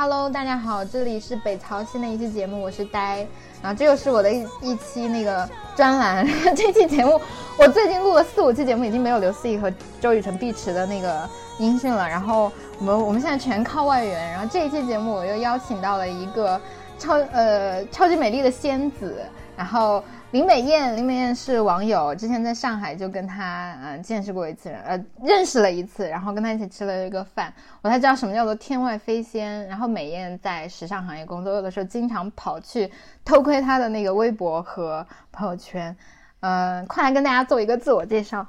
[0.00, 3.26] Hello，大家好，这里是北朝新的一期节目，我是呆，
[3.60, 6.24] 然后这又是我的一一期那个专栏。
[6.54, 7.20] 这期节目
[7.58, 12.08] 我最近录了四五期节目，已经没有刘思怡和周雨辰、碧池的那个音讯了。
[12.08, 14.30] 然后我们我们现在全靠外援。
[14.30, 16.60] 然后这一期节目我又邀请到了一个
[16.96, 19.20] 超呃超级美丽的仙子，
[19.58, 20.02] 然后。
[20.32, 27.50] 林美艳，林美艳是网友，之前在上海就跟她呃见识过一次，呃认识了一次，然后跟她一起吃了一个饭，
[27.80, 29.66] 我才知道什么叫做天外飞仙。
[29.66, 32.92] 然后美艳在时尚行业工作，有的时候经常跑去
[33.24, 35.96] 偷窥她的那个微博和朋友圈。
[36.40, 38.46] 嗯，快来跟大家做一个自我介绍。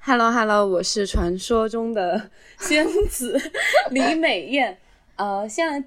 [0.00, 2.28] Hello Hello，我是传说中的
[2.60, 3.40] 仙子
[3.90, 4.76] 李美艳。
[5.16, 5.82] 呃，先来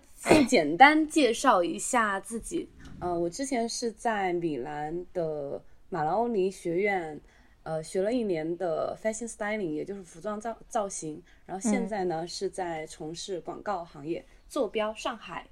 [0.46, 2.68] 简单介绍一下自己。
[3.02, 7.20] 呃，我之前是在米兰的马拉欧尼学院，
[7.64, 11.22] 呃，学了一年的 fashion styling，也就是服装造造型。
[11.48, 15.48] 然后现在呢，是在从事广告行业，坐标上海。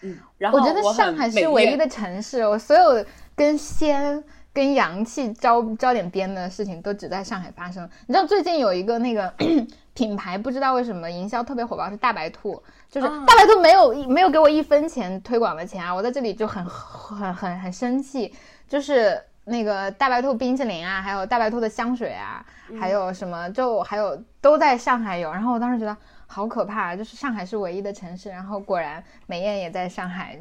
[0.00, 3.04] 嗯，然后我觉得上海是唯一的城市，我所有
[3.36, 7.88] 跟仙、跟洋气招招点边的事情都只在上海发生。
[8.06, 9.32] 你知道最近有一个那个
[9.94, 12.62] 品牌，不知道为什么营销特别火爆，是大白兔。
[12.90, 18.34] 就是大白兔没有没有给我一分钱推广的钱啊，我在这里就很很很很生气。
[18.68, 22.44] 就是那个大白兔冰淇淋啊，还有大白兔的香水啊，
[22.78, 25.32] 还有什么就还有都在上海有。
[25.32, 28.28] 然后我当时觉得好可怕，就是上海是唯一的城市。
[28.28, 30.38] 然后果然美艳也在上海，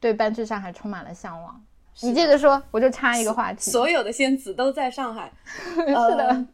[0.00, 1.60] 对搬去上海充满了向往。
[2.02, 3.70] 你接着说，我就插一个话题。
[3.70, 5.32] 所有的仙子都在上海，
[5.74, 6.46] 是的。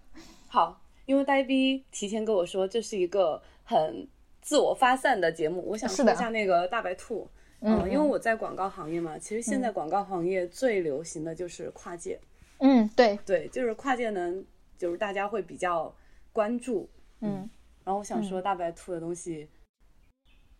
[0.48, 4.08] 好，因为呆逼提前跟我说这是一个很。
[4.46, 7.26] 自我发散的节目，我想说一下那个大白兔，
[7.60, 12.20] 嗯，因为我在广告行业嘛，其实现在广告行业最流行的就是跨界，
[12.58, 13.18] 嗯，对。
[13.24, 14.44] 对，就是跨界能，
[14.76, 15.90] 就是大家会比较
[16.30, 16.86] 关注，
[17.22, 17.48] 嗯，
[17.84, 19.48] 然后我想说大白兔的东西，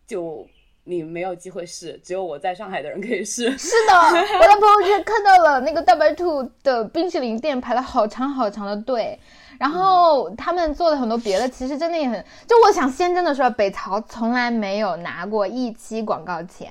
[0.07, 0.47] 就
[0.85, 3.51] 你没有机会试，只有我在上海的人可以试。
[3.59, 3.93] 是的，
[4.39, 9.19] 我在朋友圈看到了那个大白兔的冰淇淋店排了好长好长的队。
[9.57, 12.21] 然后他们做了很多别的，其实真的也很。
[12.45, 16.69] 就我想先真的说，北曹从来没有拿过一期广告钱，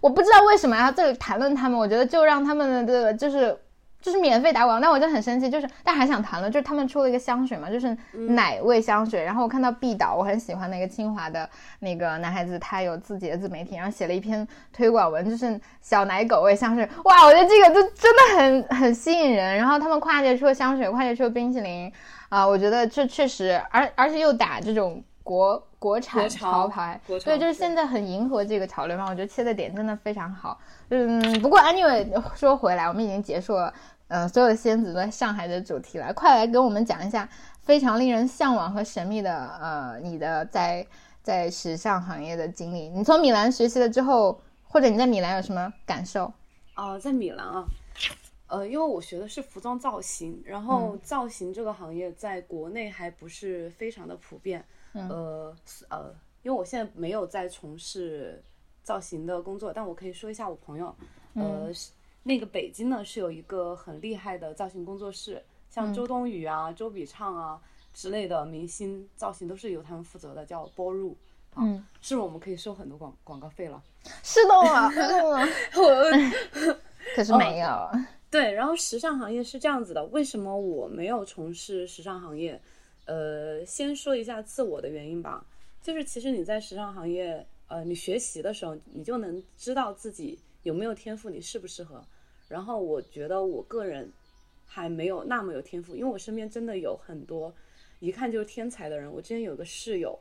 [0.00, 1.78] 我不知道为什么要这里谈论他们。
[1.78, 3.56] 我觉得就让他们的这个就是
[4.04, 9.24] 就是免费打广告，但我就很生气，就是但还想谈论，就是他们出了一个香水嘛，就是奶味香水。
[9.24, 11.48] 然后我看到毕导，我很喜欢那个清华的
[11.78, 16.86] 那个男孩子，他有自己的自媒体，然后写了一篇推广文，就是小奶狗味香水。
[17.04, 19.56] 哇，我觉得这个就真的很很吸引人。
[19.56, 21.90] 然后他们跨界出了香水，跨界出了冰淇淋。
[22.28, 29.04] 啊，我觉得这确实，而而且又打这种国国产潮牌，对，就是现在很迎合这个潮流嘛。
[29.08, 30.58] 我觉得切的点真的非常好。
[30.88, 32.04] 嗯，不过 anyway
[32.34, 33.72] 说回来，我们已经结束了，
[34.08, 36.12] 嗯，所有的仙子都在上海的主题了。
[36.12, 37.28] 快来跟我们讲一下
[37.60, 40.86] 非常令人向往和神秘的，呃，你的在
[41.22, 42.88] 在时尚行业的经历。
[42.90, 46.32] 你从米兰学习了之后，或者你在米兰有什么感受？
[46.76, 47.64] 哦，在米兰啊。
[48.46, 54.62] 呃，因为我学的是服装造型，然后造型这个行业在国内还不是非常的普遍。
[54.92, 55.56] 呃
[55.88, 58.40] 呃，因为我现在没有在从事
[58.82, 60.94] 造型的工作，但我可以说一下我朋友，
[61.34, 61.68] 呃，
[62.24, 65.40] 那个北京呢是有一个很厉害的造型工作室，
[65.70, 67.60] 像周冬雨啊、周笔畅啊
[67.92, 71.16] 之类的明星造型都是由他们负责的，叫波入。
[71.56, 73.80] 嗯，是不是我们可以收很多广广告费了？
[74.24, 74.90] 是的啊，
[75.22, 75.38] 我
[77.14, 77.90] 可是没有。
[78.28, 82.60] 对，然后时尚行业是这样子的，为什么我没有从事时尚行业？
[83.04, 85.46] 呃，先说一下自我的原因吧，
[85.80, 92.04] 就是其实你在时尚行业，呃，你学习的时候，你就能知道自己有没有天赋，你适不适合。
[92.54, 94.12] 然后我觉得我个人
[94.64, 97.52] 还没有那么有天赋，因为我身边真的有很多
[97.98, 99.12] 一看就是天才的人。
[99.12, 100.16] 我之前有个室友，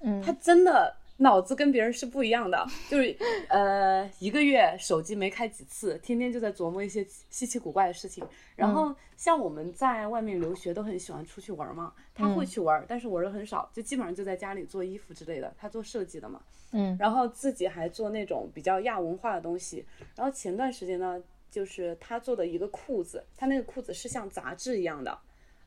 [0.00, 0.96] 嗯，他真的。
[1.18, 3.16] 脑子跟别人是不一样的，就是
[3.48, 8.22] 呃一个月手机没开几次，天天就在琢磨一些稀奇古怪的事情。
[8.54, 15.50] 然后像我们在外面留学都很喜欢出去玩嘛，他会去玩，但是玩的很少，就基本上就在家里做衣服之类的。
[15.56, 16.38] 他做设计的嘛，
[16.72, 19.86] 嗯，然后自己还做那种比较亚文化的东西。
[20.14, 21.18] 然后前段时间呢，
[21.56, 25.18] 就是他做的一个裤子，他那个裤子是像杂志一样的，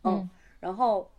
[0.03, 1.09] 嗯，然后。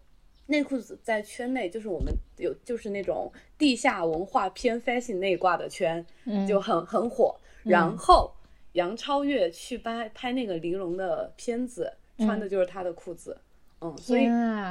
[0.46, 6.04] 那裤子在圈内就是我们有就是那种地下文化偏 fashion 那挂的圈，
[6.48, 7.38] 就很很火。
[7.62, 8.34] 然后
[8.72, 13.40] 杨超越去拍拍那个玲珑的片子，穿的就是他的裤子。
[13.80, 14.26] 嗯，所以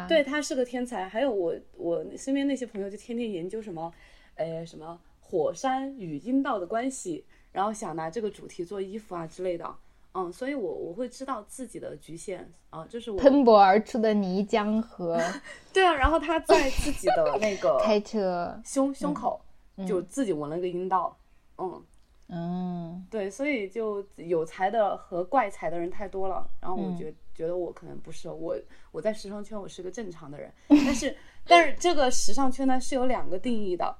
[0.09, 1.07] 对他是个天才。
[1.07, 3.93] 还有我我身边那些朋友就天天研究什么，
[4.35, 7.23] 呃什么火山与阴道的关系，
[7.53, 9.73] 然后想拿这个主题做衣服啊之类的。
[10.13, 15.19] 嗯，所以我我会知道自己的局限啊，就是我喷薄而出的泥浆和，
[15.73, 19.39] 对啊，然后他在自己的那个 开车胸胸口
[19.87, 21.17] 就自己纹了个阴道，
[21.57, 21.83] 嗯。
[22.31, 28.55] 嗯，对，所以就有才的和怪才的人太多了，然后我觉觉得我可能不是我，
[28.91, 31.17] 我在时尚圈我是个正常的人，但是
[31.47, 33.97] 但是这个时尚圈呢是有两个定义的，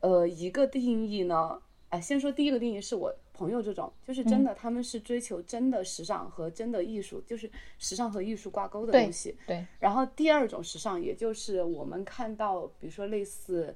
[0.00, 1.58] 呃，一个定义呢，
[1.88, 13.74] 哎，先说第一个定义是我朋友这种，就是真的他们是追求真的时尚和真的艺术，就是时尚和艺术挂钩的东西，对，然后第二种时尚，也就是我们看到，比如说类似。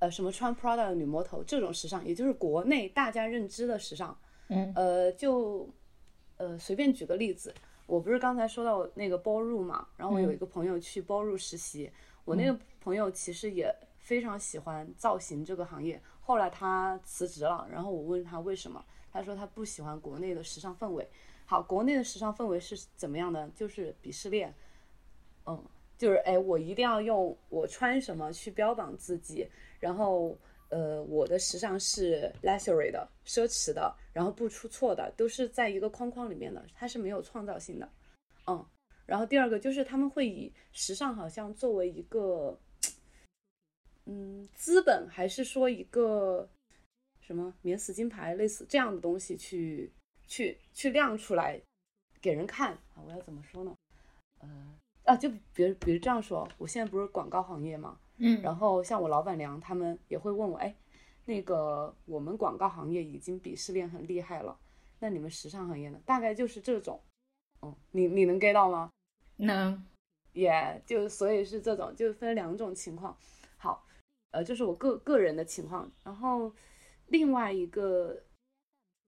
[0.00, 4.14] 呃，什么穿 Prada 的女魔头这种时尚，也就是国内大家认知的时尚。
[4.48, 5.66] 嗯，呃，就
[6.36, 7.54] 呃随便举个例子，
[7.86, 11.90] 我不是刚才说到那个 ballroom 嘛，然后我有一个朋友去 ballroom 实习，
[12.26, 18.82] 我那个朋友其实也非常喜欢造型这个行业，后来他辞职了，然后我问他为什么，
[19.12, 21.06] 他说他不喜欢国内的时尚氛围。
[21.44, 23.46] 好，国内的时尚氛围是怎么样的？
[23.50, 24.52] 就是鄙视链，
[25.44, 25.62] 嗯，
[25.98, 29.46] 就是哎，我一定要用我穿什么去标榜自己。
[29.78, 30.34] 然后，
[30.70, 37.86] 呃，我的时尚是 luxury 的、奢侈的，然后不出错的，都是在一个框框里面的，它是没有创造性的。
[38.46, 38.66] 嗯，
[39.04, 42.58] 然后第二个就是他们会以时尚好像作为一个，
[44.06, 46.48] 嗯，资本，还是说一个
[47.20, 49.90] 什么免死金牌类似这样的东西去
[50.26, 51.60] 去去亮出来
[52.20, 53.02] 给人看啊？
[53.06, 53.74] 我要怎么说呢？
[54.40, 54.48] 呃，
[55.04, 57.98] 啊，就比如比如这样说，我现在不是广告行业嘛？
[58.18, 60.74] 嗯，然后像我老板娘他们也会问我，哎，
[61.24, 64.58] 那个我们广告行业已经鄙视链很厉害了，
[65.00, 65.98] 那你们时尚行业呢？
[66.04, 67.00] 大概就是这种，
[67.62, 68.90] 嗯，你你能 get 到吗？
[69.36, 69.82] 能，
[70.32, 73.16] 也就所以是这种，就分两种情况。
[74.34, 76.52] 好，呃，就是我个个人的情况，然后
[77.06, 78.20] 另外一个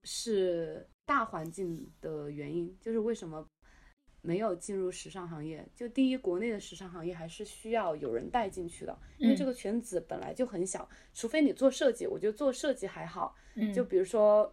[0.05, 3.47] 是大环境的原因，就是为什么？
[4.23, 13.37] 没有进入时尚行业，就第一，国内的时尚行业还是需要有人带进去的，因为这个圈子本来就很小，除非你做设计，我觉得做设计还好，
[13.73, 14.53] 就比如说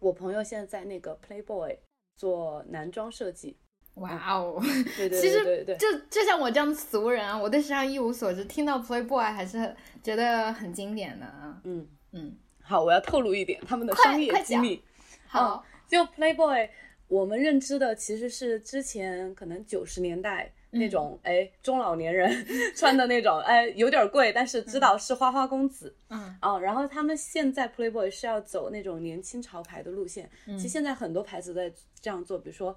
[0.00, 1.78] 我朋友现在在那个 Playboy
[2.18, 3.56] 做男装设计，
[4.00, 4.60] 哇哦，
[4.96, 11.86] 对 对其实对对，就就像我这样的俗人啊，我对时尚一无所知，听到 Playboy 还是觉得很经典的啊，嗯。
[12.12, 14.82] 嗯，好，我要透露一点他们的商业机密，
[15.28, 16.68] 好，就 Playboy。
[17.06, 30.56] 我们认知的其实是之前可能九十年代那种，哎，中老年人 穿的那种，哎，有点贵，但是知道是花花公子，嗯，哦，然后他们现在 Playboy 是要走那种年轻潮牌的路线，嗯。
[30.56, 32.76] 其实现在很多牌子在这样做，比如说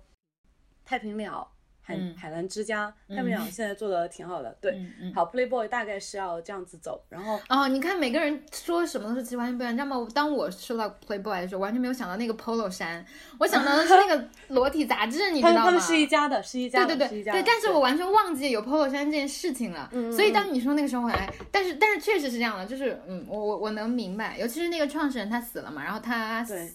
[0.85, 1.49] 太平鸟。
[1.85, 4.73] 海海澜之家，太平鸟现在做的挺好的，对，
[5.13, 9.75] 好，Playboy 大概是要这样子走，然后哦，你看每个人说什么都是其实完全不一样。
[9.75, 13.05] 那么当我说到 Playboy 的时候，完全没有想到那个 Polo 衫，
[13.37, 15.65] 我想到的是那个 裸体杂志，你知道吗？
[15.65, 19.89] 他们是一家的，是一家，对对对对，但是我完全忘记有 Polo 衫这件事情了。
[20.09, 26.71] 所以当你说那个时候，哎，但是但是确实是这样的，就是嗯，我我我能明白，尤其是那个创始人他死了嘛，然后他对。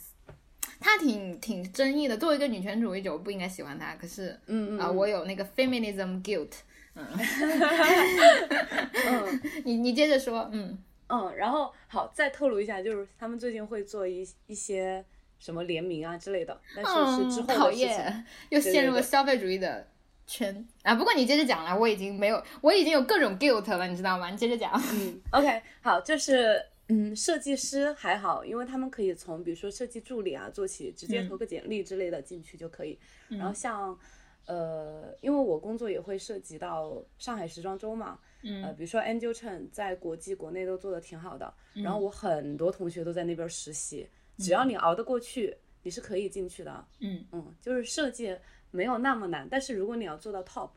[0.81, 3.95] 他挺挺争议的，作为一个女权主义者，我不应该喜欢他。
[3.97, 6.53] 可是，嗯嗯啊，我有那个 feminism guilt。
[6.95, 7.07] 嗯，
[9.65, 10.77] 你你接着说，嗯
[11.09, 15.05] 嗯，然后好，再透露一下，就是他们最近会做一一些
[15.39, 19.87] 什么联名啊之类的，但是是之后讨厌，又陷入了消费主义的
[20.27, 20.95] 圈啊。
[20.97, 24.29] 不过你接着讲了，我已经没有，我已经有各种 guilt 了，你知道吗？
[24.31, 24.73] 你接着讲。
[24.93, 26.61] 嗯，OK，好，就是。
[26.91, 32.99] 嗯，设计师还好，因为他们可以从比如说设计助理啊做起，直接投个简历之类的进去就可以。
[33.29, 33.99] 然后像，
[34.47, 46.89] 呃，因为我工作也会涉及到上海时装周嘛，呃，比如说 Angel Chen 在国际国内都做的挺好的，然后我很多同学都在那边实习，只要你熬得过去，你是可以进去的。
[47.01, 48.35] 嗯嗯，就是设计
[48.71, 50.71] 没有那么难，但是如果你要做到 top，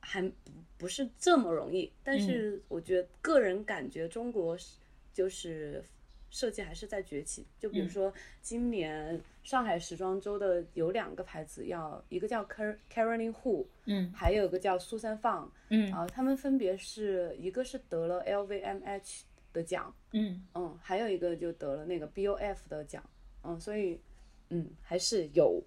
[0.00, 1.92] 还不不是这么容易。
[2.02, 4.78] 但是我觉得个人感觉中国是。
[5.12, 5.84] 就是
[6.30, 20.42] 设计还是在崛起，就比如说今年上海时装周的有两个牌子，要一个叫 Car Caroline Hu，嗯，还有一个叫苏三放，嗯，啊，他们分别是一个是得了 LVMH 的奖，嗯。
[20.54, 23.04] 嗯，还有一个就得了那个 BOF 的奖，
[23.44, 24.00] 嗯，所以
[24.48, 25.62] 嗯还是有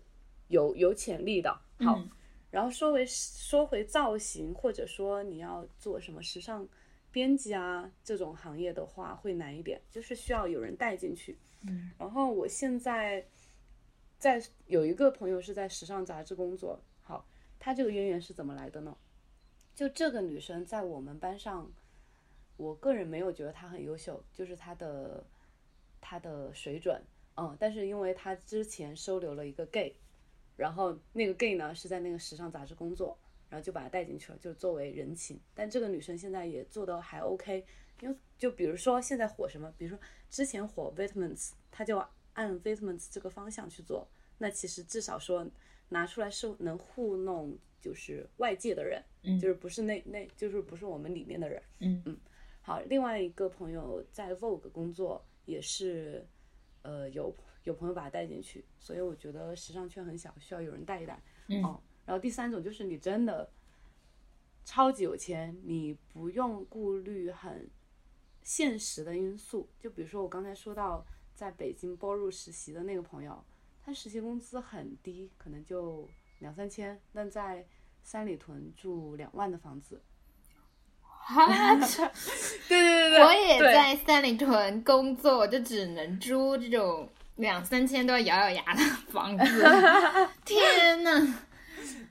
[0.47, 1.55] 有有潜力的。
[1.77, 2.01] 好，
[2.49, 6.67] 然后说回说回造型，或者说你要做什么时尚。
[7.15, 11.37] 编辑啊，这种行业的话会难一点，就是需要有人带进去。
[11.65, 13.25] 嗯，然后我现在
[14.19, 16.77] 在有一个朋友是在时尚杂志工作。
[17.01, 17.25] 好，
[17.57, 18.97] 他这个渊源是怎么来的呢？
[19.73, 21.71] 就这个女生在我们班上，
[22.57, 25.23] 我个人没有觉得她很优秀，就是她的
[26.01, 27.01] 她的水准，
[27.37, 29.95] 嗯，但是因为她之前收留了一个 gay，
[30.57, 33.17] 然后那个 gay 呢是在那个时尚杂志工作。
[33.55, 35.39] 然后就把她带进去了，就作为人情。
[35.53, 37.65] 但这个女生现在也做的还 OK，
[38.01, 39.97] 因为就比如说现在火什么，比如说
[40.29, 41.97] 之前火 Vitamins，她就
[42.33, 44.05] 按 Vitamins 这个方向去做，
[44.39, 45.49] 那其实至少说
[45.87, 51.63] 拿出来是能糊弄，就是外界的人，嗯就是不是那那就是不是我们里面的人。
[51.79, 52.17] 嗯嗯，
[52.61, 56.27] 好，另外一个朋友在 Vogue 工作，也是
[56.81, 57.33] 呃有
[57.63, 61.23] 有朋友把他带进去，所以我觉得时尚圈很小，需要有人带一带。
[61.47, 63.49] 嗯哦，然后第三种就是你真的
[64.63, 67.69] 超级有钱，你不用顾虑很
[68.43, 73.43] 现实的因素，就比如说我刚才说到在北京 b 入实习的那个朋友，
[73.83, 76.07] 他实习工资很低，可能就
[76.39, 77.65] 两三千，但在
[78.03, 80.01] 三里屯住两万的房子。
[82.67, 89.43] 对对对对，我也在三里屯工作，我就只能租这种两三千都要咬咬牙的房子。
[90.45, 91.39] 天呐，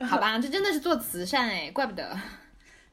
[0.07, 2.17] 好吧，这真的是做慈善哎，怪不得。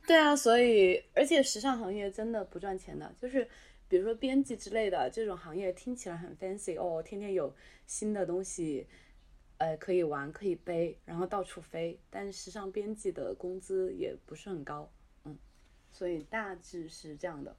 [0.07, 3.47] 对啊，所以而且时尚行业真的不赚钱的，就是
[3.87, 7.55] 比如说编辑之类的这种行业，听起来很 fancy 哦，天天有
[7.85, 8.87] 新的东西，
[9.57, 11.99] 呃，可以玩，可以背，然后到处飞。
[12.09, 14.91] 但是时尚编辑的工资也不是很高，
[15.25, 15.37] 嗯，
[15.91, 17.55] 所以大致是这样的。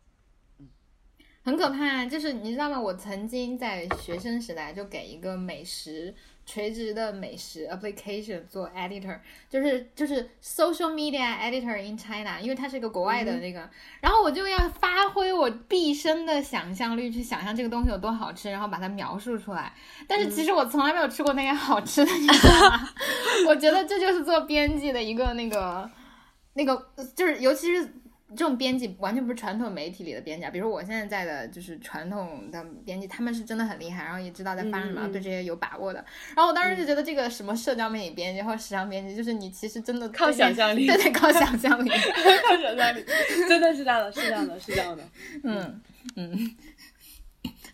[1.44, 2.80] 很可怕，就是你知道吗？
[2.80, 9.18] 我曾经在学生时代就给一个美食垂直的美食 application 做 editor，
[9.48, 13.68] 就是就是 social media editor in China，因为它是一个国外的那个，
[14.00, 19.72] 然后我就要发挥我毕生的想象力去想象这个东西有多好吃，然后把它描述出来。
[20.06, 22.88] 但是其实我从来没有吃过那些好吃的，你知道吗？
[23.48, 25.90] 我觉得这就是做编辑的一个那个
[26.54, 27.94] 那个，就是尤其是。
[28.36, 36.04] 这种编辑完全不是传统媒体里的编辑，啊，比如说我现在在的就是传统的编辑，他们是真的很厉害，然后也知道在发生什么，对这些有把握的。
[36.34, 41.88] 然后我当时就觉得这个什么社交媒体编辑或者时尚编辑，就是你其实真的靠想象力对对，靠想象力。
[42.48, 43.04] 靠想象力，
[43.48, 45.02] 真的是这样的，是这样的，是这样的。
[45.44, 45.82] 嗯
[46.16, 46.56] 嗯。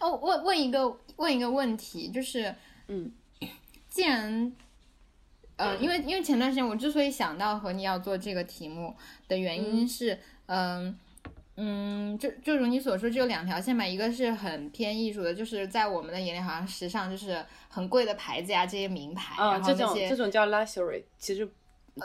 [0.01, 2.55] 哦，问问一个问一个问题，就是
[2.89, 3.11] 嗯，
[3.89, 4.53] 既然。
[5.57, 8.95] 呃，因为因为前段时间我之所以想到和你要做这个题目
[9.27, 10.17] 的原因是，
[10.49, 10.99] 嗯
[11.61, 21.45] 嗯，就就如你所说，就有两条线吧，一个是很偏艺术的，就是在我们的眼里好像时尚就是很贵的牌子呀，这些名牌，啊，然后这种这种叫 luxury，其实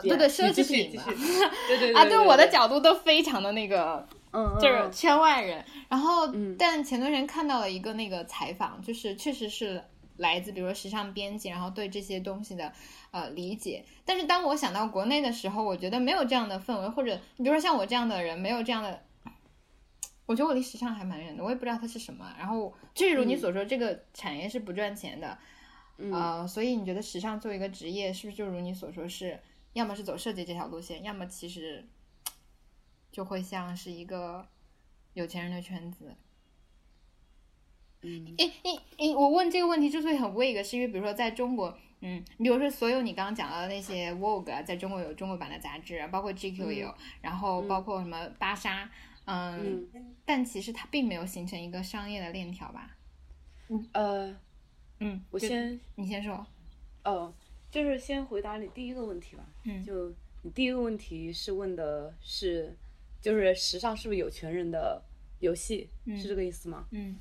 [0.02, 1.04] 对对奢侈品吧
[1.68, 5.64] 对对对啊，对我的角度都非常的那个，嗯，嗯就是嗯圈外人。
[5.88, 9.80] 然后，嗯但前段时间看到了一个那个采访，就是确实是
[10.16, 12.72] 来自比如说时尚编辑，然后对这些东西的
[13.14, 13.84] 呃理解。
[14.04, 19.04] 但是当我想到国内的时候，我觉得没有这样的氛围，或者你比如说像我这样的人，没有这样的。
[20.26, 22.34] 我觉得我离时尚还蛮远的，我也不知道它是什么。
[22.38, 25.38] 然后，确实如你所说，这个产业是不赚钱的，
[25.98, 29.38] 嗯呃，所以你觉得时尚作为一个职业，是不是就如你所说是，
[29.74, 31.86] 要么是走设计这条路线，要么其实
[33.12, 34.48] 就会像是一个
[35.12, 36.16] 有钱人的圈子。
[38.00, 48.90] 嗯诶诶诶，我问这个问题之所以很 vague，是因为比如说在中国，嗯，比如说所有你刚刚讲到的那些 Vogue 啊，在中国有中国版的杂志啊，包括 GQ 也有，然后包括什么芭莎，
[49.24, 49.88] 嗯，
[50.26, 52.94] 但其实它并没有形成一个商业的链条吧？
[53.70, 54.36] 嗯呃，
[55.00, 56.46] 嗯，我先你先说，
[57.04, 57.32] 哦，
[57.70, 59.44] 就是先回答你第一个问题吧。
[59.62, 62.76] 嗯就你第一个问题是问的是，
[63.22, 65.02] 就是时尚是不是有钱人的
[65.40, 65.88] 游戏？
[66.06, 66.84] 是这个意思吗？
[66.90, 67.16] 嗯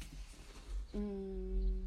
[0.91, 1.82] 嗯，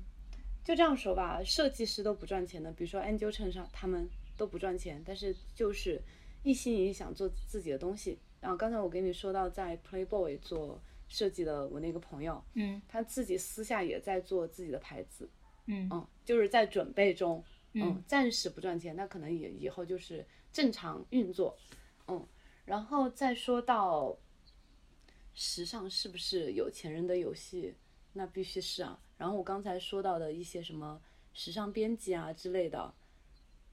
[0.67, 6.03] 就这样说吧，设计师都不赚钱的，比如说 Angel 衬上他们都不赚钱，但是就是
[6.43, 8.19] 一心一意想做自己的东西。
[8.41, 15.31] 然后刚才我跟你说到在 Playboy 做设计的我那个朋友，嗯他自己私下也在做自己的牌子，
[15.67, 17.45] 嗯嗯，就是在准备中，
[17.75, 21.57] 嗯嗯，暂时不赚钱，那可能也以后就是正常运作，
[22.09, 22.27] 嗯，
[22.65, 24.19] 然后再说到
[25.33, 27.77] 时尚是不是有钱人的游戏，
[28.15, 29.01] 那必须是啊。
[29.17, 31.01] 然后我刚才说到的一些什么
[31.33, 32.93] 时尚编辑啊之类的，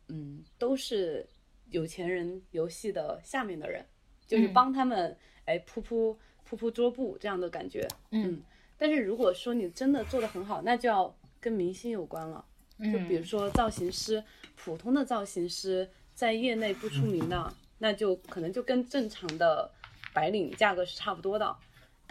[0.07, 1.27] 嗯，都是
[1.69, 3.85] 有钱人游戏的下面的人，
[4.25, 8.41] 就是嗯帮他们哎铺铺铺铺桌布这样的感觉，嗯
[8.77, 12.45] 但是如果说你真的做得很好，那就要跟明星有关了。
[12.79, 14.21] 就比如说造型师，
[14.55, 19.71] 普通的造型师在业内不出名的，那就可能就跟正常的
[20.11, 21.55] 白领价格是差不多的。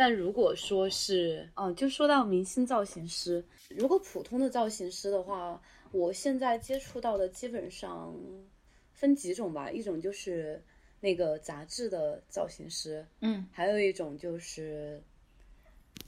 [0.02, 8.12] 但如果说是，嗯，就说到明星造型师，如果普通的造型师的话，我现在接触到的基本上
[8.92, 10.60] 分几种吧，一种就是
[10.98, 15.00] 那个杂志的造型师，嗯还有一种就是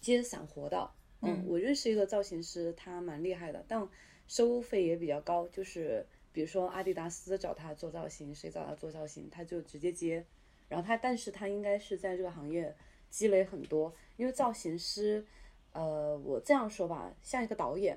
[0.00, 0.90] 接散活的。
[1.20, 3.88] 嗯，我认识一个造型师，他蛮厉害的，但
[4.26, 10.24] 收费也比较高，就是比如说阿迪达斯找他做造型，谁找他做造型，他就直接接。
[10.68, 12.74] 然后他，但是他应该是在这个行业
[13.14, 15.24] 积累很多，因为造型师，
[15.70, 17.96] 呃，我这样说吧，像一个导演，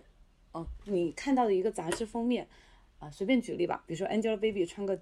[0.51, 2.47] 哦，你看到的一个杂志封面，
[2.99, 5.01] 啊，随便举例吧，比如说 Angelababy 穿个，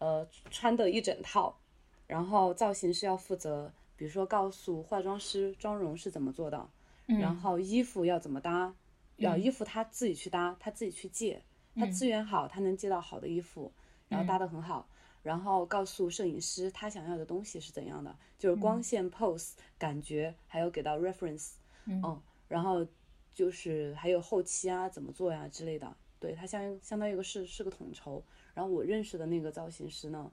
[0.00, 1.58] 呃，穿的一整套，
[2.06, 6.68] 然后造型师要负责，比如说告诉化妆师妆容是怎么做的，
[7.06, 8.74] 然后衣服要怎么搭，
[9.16, 11.42] 要衣服他自己去搭，他自己去借，
[11.74, 13.72] 他资源好，他能借到好的衣服，
[14.10, 14.86] 然后搭得很好。
[15.28, 21.50] 然后告诉摄影师他想要的东西是怎样的，就是光线、pose、感觉，还有给到 reference，
[21.84, 22.18] 嗯，
[22.48, 22.86] 然后
[23.34, 28.24] 就是还有后期啊怎么做呀之类的，对他相相当于一个是是个统筹。
[28.54, 30.32] 然后我认识的那个造型师呢，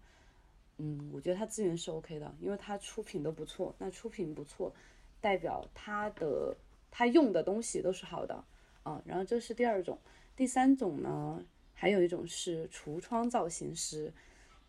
[0.77, 3.75] 嗯，我觉得他资源是 OK 的，因为他出品都不错。
[3.77, 4.73] 那出品不错，
[5.19, 6.55] 代表他的
[6.89, 8.41] 他用的东西都是好的，
[8.83, 9.99] 啊，然后这是第二种。
[10.37, 14.13] 第三种呢，还有一种是橱窗造型师。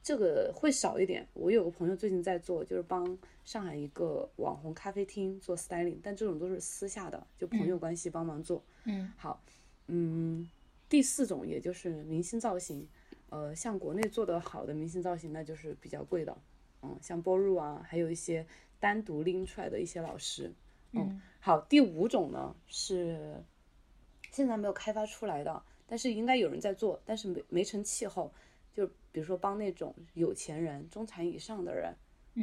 [0.07, 1.27] 这个会少一点。
[1.33, 8.63] 我有个朋友最近在做，就是帮上海一个网红咖啡厅做 styling，但这种都是私下的，就朋友关系帮忙做。
[8.85, 9.43] 嗯，好，
[9.89, 10.49] 嗯，
[10.89, 12.87] 第四种也就是明星造型，
[13.31, 16.39] 呃，像国内做的好的明星造型，那就是比较贵的，
[16.83, 18.47] 嗯，像波入啊，还有一些
[18.79, 20.53] 单独拎出来的一些老师。
[20.93, 23.43] 嗯，好，第五种呢是
[24.31, 28.33] 现在没有开发出来的，但是应该有人在做，但是没没成气候。
[29.17, 31.91] 就比如说帮那种有钱人、中产以上的人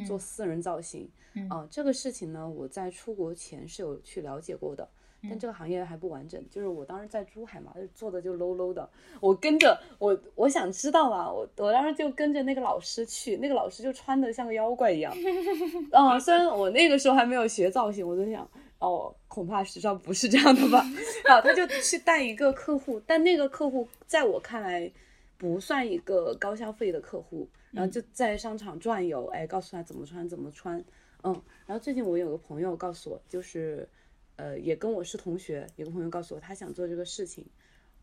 [0.04, 1.08] 做私人造型，
[1.48, 4.88] 啊，这个事情呢，我在出国前是有去了解过的，
[5.22, 6.44] 但这个行业还不完整。
[6.50, 8.90] 就是我当时在珠海嘛，做的就 low low 的，
[9.20, 15.14] 我跟着我，我想知道嘛，我我当时就跟着那个老师去，那个老师就穿的像个妖怪一样，
[15.92, 18.50] 嗯，虽然我那个时候还没有学造型，我就想，
[18.80, 20.84] 哦，恐怕时尚不是这样的吧，
[21.30, 24.90] 好，他就去带一个客户，但那个客户在我看来。
[25.36, 30.82] 不算一个高消费的客户，然后就在商场转悠，哎，告诉他怎么穿怎么穿，
[31.22, 31.32] 嗯，
[31.66, 33.88] 然后最近我有个朋友告诉我，就是，
[34.36, 37.44] 呃，也跟我是同学，有个朋友告诉我他想做这个事情，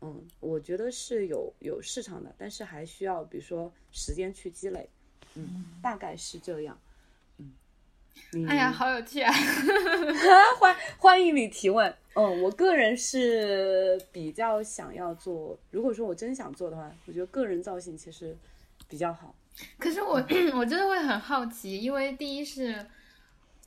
[0.00, 4.88] 嗯，我觉得是有有市场的，但是还需要比如说时间去积累，
[5.34, 6.78] 嗯，大概是这样，
[8.34, 9.32] 嗯，哎呀，好有趣啊，
[10.58, 11.94] 欢欢迎你提问。
[12.14, 15.58] 嗯，我个人是比较想要做。
[15.70, 18.36] 如果说我真想做的话，我觉得个人造型其实
[18.88, 19.34] 比较好。
[19.78, 20.14] 可是我
[20.56, 22.86] 我真的会很好奇，因为第一是，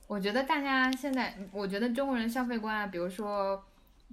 [0.06, 3.60] 我觉得大家现在，我觉得中国人消费观啊，比如说，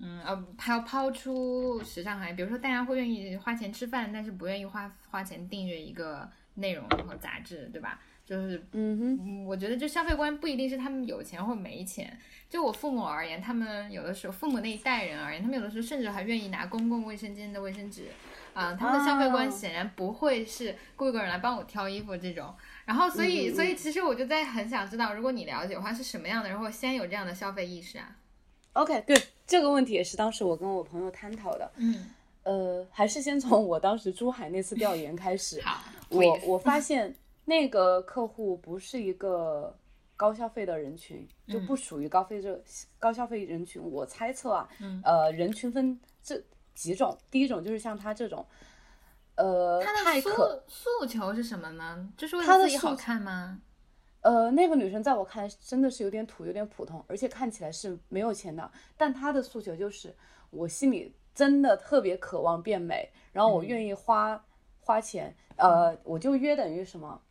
[0.02, 8.00] 嗯呃，抛抛出时尚行业，比如说大家会愿意花钱吃饭，但是不愿意花花钱订阅一个内容和杂志，对吧？
[8.26, 12.18] 就是，嗯哼，我觉得就消费观不一定是他们有钱或没钱。
[12.50, 18.06] 就我父母而言，他们有的时候父母那一代人而言，他们有的时候甚至还愿意拿公共卫生间的卫生纸，
[18.54, 22.54] 啊，他们的消费观显然不会是雇一个人来帮我挑衣服这种。
[22.86, 28.16] 然后，所以，所以其实我就在很想知道，如果你了解的话，是什么样的人会先有这样的消费意识啊
[28.74, 31.72] ？OK，对这个问题也是当时我跟我朋友探讨的。
[31.78, 32.10] 嗯，
[32.44, 35.60] 呃，还是先从我当时珠海那次调研开始。
[35.62, 37.14] 好，我我发现。
[37.46, 39.78] 那个客户不是一个
[40.16, 42.62] 高消费的人群，就不属于高费这
[42.98, 43.82] 高消费人群。
[43.84, 44.70] 我猜测啊，
[45.04, 46.42] 呃，人群分这
[46.74, 47.18] 几种。
[47.30, 48.46] 第一种就是像他这种，
[49.36, 50.30] 呃，他的诉
[50.68, 52.10] 诉求是什么呢？
[52.16, 53.60] 就是为了自己好看吗？
[54.22, 58.72] 呃，那个女生在我看来真的是有点土，有点普通，而且看起来是没有钱的。
[58.96, 60.16] 但她的诉求就是，
[60.50, 64.42] 我心里真的特别渴望变美，然后我愿意花
[64.80, 65.36] 花钱。
[65.58, 67.22] 呃，我就约等于什么？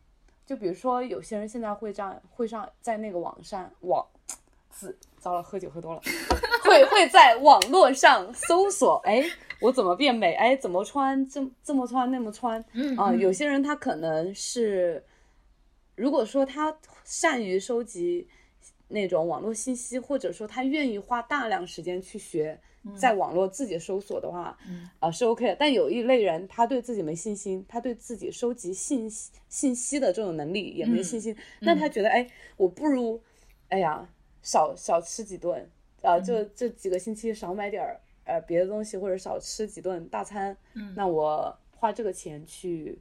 [0.45, 4.05] 就比如说，有些人现在会这样，会上在那个网上网
[4.69, 6.01] 字，糟了，喝酒喝多了，
[6.63, 9.23] 会会在网络上搜索，哎，
[9.61, 10.33] 我怎么变美？
[10.33, 12.63] 哎，怎么穿这这么穿那么穿？
[12.73, 15.03] 嗯啊，有些人他可能是，
[15.95, 18.27] 如果说他善于收集
[18.89, 22.59] 那种网络信息，或者说他愿意花大量时间去学。
[22.97, 24.57] 在网络自己搜索的话，
[24.99, 25.55] 啊是 OK 的。
[25.57, 31.33] 但有一类人，他对自己没信心，他对自己收集信息信息的这种能力也没信心。
[31.61, 33.21] 那他觉得，哎，我不如，
[33.69, 34.09] 哎呀，
[34.41, 35.65] 少少吃几顿，
[36.01, 40.55] 啊，就这几个星期少买点儿呃别的东西，或者少吃几顿大餐。
[40.73, 42.99] 嗯，那我花这个钱去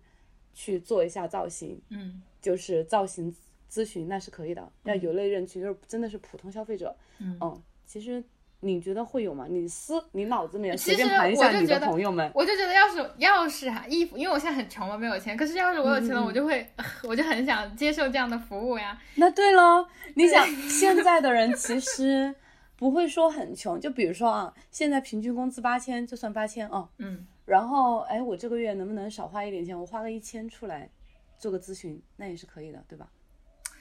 [0.54, 3.34] 去做一下造型，嗯，就是造型
[3.68, 4.70] 咨询那是可以的。
[4.84, 8.22] 要有类人群就是真的是普通消费者，嗯，其实。
[8.64, 9.44] 你觉得会有吗？
[9.50, 12.30] 你思，你脑子里面随便盘一下你的朋友们。
[12.32, 15.36] 我就觉得，要是要是哈衣服，因为我现在很穷嘛，没有钱。
[15.36, 16.64] 可是要是我有钱了，我就会，
[17.02, 18.96] 我就很想接受这样的服务呀。
[19.16, 22.34] 那对喽，你想 现在的人其实
[22.76, 26.88] 不会说很穷，就比如说啊，现在平均工资八千，就算八千哦。
[26.98, 27.26] 嗯。
[27.44, 29.78] 然后哎，我这个月能不能少花一点钱？
[29.78, 30.88] 我花个一千出来
[31.36, 33.08] 做个咨询，那也是可以的，对吧？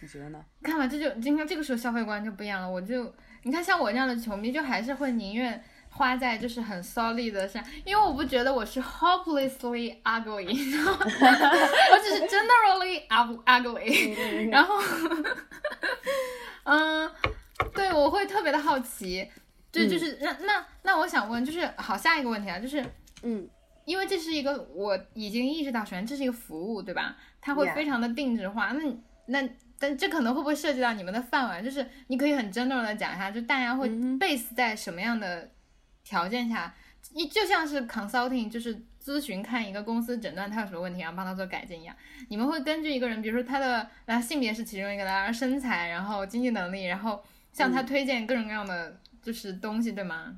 [0.01, 0.43] 你觉得呢？
[0.63, 2.69] 看吧，这就今天这个时候消费观就不一样了。
[2.69, 14.49] 我就你看，像我这样的球迷，就还是会宁愿花在就是很 solid 的上，因为我不觉得我是 hopelessly ugly，你知道吗 我只是 generally ug- ugly。
[14.49, 14.75] 然后，
[16.63, 17.09] 嗯，
[17.73, 19.27] 对，我会特别的好奇，
[19.71, 22.83] 就就是那那那我想问，就是好下一个问题啊，就是
[23.23, 23.47] 嗯
[23.85, 27.17] 因为这是一个我已经意识到，首先这是一个服务，对吧？
[27.41, 28.71] 它会非常的定制化。
[28.73, 29.49] 那那
[29.82, 31.63] 但这可能会不会涉及到你们的饭碗？
[31.63, 35.50] 就是你可以很 general 的讲一下，就大家会 base 在什么样的
[36.04, 36.72] 条件下？
[37.15, 41.96] 你就像是 consulting，就是咨询看一个公司诊断他有什么问题，然后帮他做改进一样。
[42.30, 50.38] 你们会根据一个人，比如说他的啊性别是其中一个，然后身材，然后经济能力，然后向他推荐各种各样的就是东西，对吗？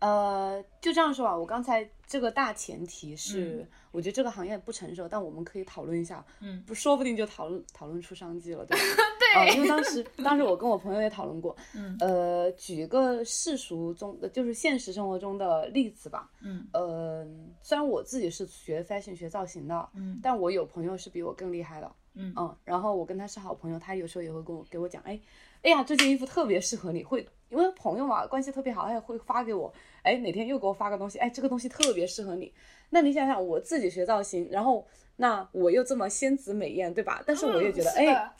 [0.00, 1.34] 呃，就这样说吧。
[1.34, 8.84] 我刚才这个大前提是，我觉得这个行业不成熟，但我们可以讨论一下，嗯，不说不定就讨论讨论出商机了，对吧？
[9.34, 17.26] 对、因为当时当时我跟我朋友也讨论过， 嗯，呃，举一个世俗中的，就是现实生活中的例子吧，嗯，呃，
[17.62, 22.34] 虽然我自己是学 fashion 学造型的，嗯，但我有朋友是比我更厉害的，嗯。
[22.62, 25.18] 然后我跟他是好朋友，他有时候也会跟我给我讲，哎，
[25.62, 29.70] 哎呀，这件衣服特别适合你，会因为朋友嘛，关系特别好，他也会发给我，
[30.02, 32.50] 哎，哪天又给我发个东西，哎，这个东西特别适合你。
[32.88, 34.86] 那你想想，我自己学造型，然后
[35.16, 37.22] 那我又这么仙子美艳，对吧？
[37.26, 38.32] 但是我也觉得，哎、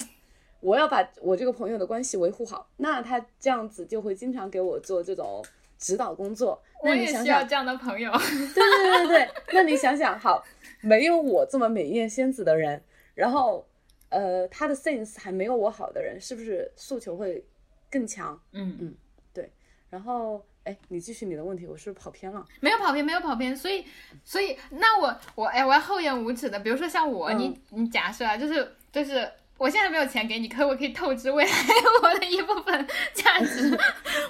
[0.61, 5.45] 我要把我这个朋友的关系维护好，那他这样子就会经常给我做这种
[5.79, 6.63] 指导工作。
[6.83, 8.11] 我那你想想，也需要这样的朋友。
[8.55, 10.43] 对对对对，那你想想，好，
[10.81, 12.83] 没有我这么美艳仙子的人，
[13.15, 13.67] 然后
[14.09, 17.45] 呃，他的 sense 还没有我好的人，是不是诉求会
[17.93, 18.41] 更强？
[18.53, 18.95] 嗯嗯，
[19.35, 19.53] 对
[19.91, 22.45] 然后，哎，你继续你的问题，我是不是跑偏了？
[22.61, 23.85] 没有跑偏，没有跑偏，所以，
[24.25, 31.51] 所以，那我我哎，我要厚颜无耻的，比如说像我，嗯你你假设啊，就是就是，我现在没有钱给你，可我可以透支未来
[32.03, 33.71] 我的一部分价值，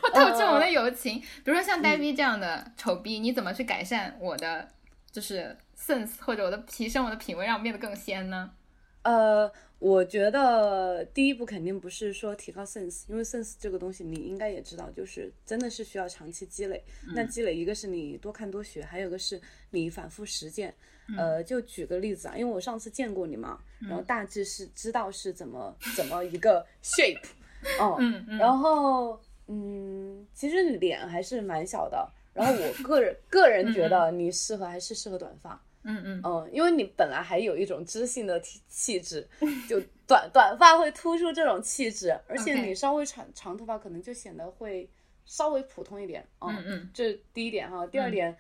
[0.03, 1.21] 我透支我的友情。
[1.21, 4.69] 比如说像呆逼这样的丑逼，你怎么去改善我的
[5.11, 8.51] 就是 sense 或者我的提升我的品味，让我变得更仙呢？
[9.03, 9.51] 呃，
[9.83, 16.81] 我觉得第一步肯定不是说提高 sense，因为 sense 这个东西你应该也知道，就是真的是需要长期积累。
[17.17, 19.41] 那积累一个是你多看多学，还有一个是
[19.71, 20.73] 你反复实践。
[21.19, 27.27] 呃，就举个例子啊，因为我上次见过你嘛，然后大致是知道是怎么怎么一个 shape，
[27.81, 32.09] 哦，嗯嗯然后嗯，其实脸还是蛮小的。
[32.33, 35.61] 然后我个人个人觉得你适合还是适合短发。
[35.85, 39.29] 嗯嗯嗯，因为你本来还有一种知性的气气质，
[39.69, 44.89] 就短短发会突出这种气质，而且你稍微长长头发可能就显得会
[45.25, 46.27] 稍微普通一点。
[46.41, 47.87] 嗯嗯嗯这是第一点哈。
[47.87, 48.37] 第二点，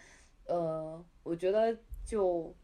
[0.47, 2.55] 呃，我觉得就，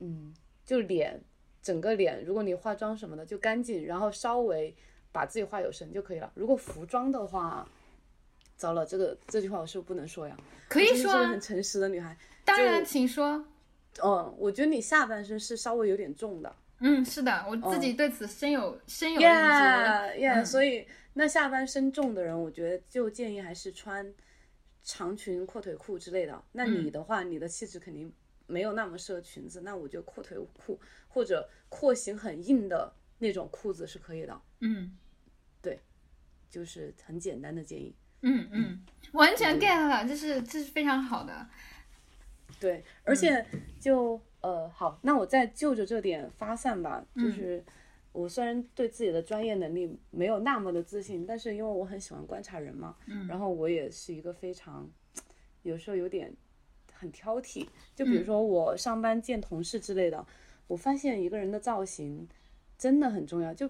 [0.00, 0.34] 嗯，
[0.64, 1.20] 就脸，
[1.62, 4.74] 整个脸，如果你化妆什么的就干净，然后稍微
[5.12, 6.30] 把自己画有神就可以了。
[6.34, 7.66] 如果服装的话，
[8.56, 10.36] 糟了，这个这句话我是不是不能说呀？
[10.68, 12.16] 可以说很，诚实的女孩。
[12.44, 13.44] 当然，请说。
[14.02, 16.56] 嗯，我觉得你下半身是稍微有点重的。
[16.80, 19.38] 嗯，是的，我自己对此深有深有认知。
[19.38, 24.12] Yeah yeah，、嗯所以那下半身重的人，我觉得就建议还是穿
[24.82, 26.42] 长裙、阔腿裤之类的。
[26.52, 28.12] 那嗯你的话，你的气质肯定
[28.46, 34.96] 没有那么适合裙子，那我觉得阔腿裤或者廓形很硬的那种裤子是可以的，嗯
[35.62, 35.78] 对
[36.50, 37.94] 就是很简单的建议。
[38.24, 38.80] 嗯嗯，
[39.12, 41.46] 完全 get 了，这是这是非常好的。
[42.58, 43.44] 对，而且
[43.78, 47.62] 就、呃好，那我再就着这点发散吧，就是。
[48.14, 54.88] 我虽然对自己的专业能力没有那么的自信，但是因为我很喜欢观察人嘛，嗯然后我也是一个非常，
[55.62, 56.32] 有时候有点
[56.92, 57.66] 很挑剔。
[57.96, 60.24] 就比如说我上班见同事之类的，
[60.68, 62.28] 我发现一个人的造型
[62.78, 63.52] 真的很重要。
[63.52, 63.68] 就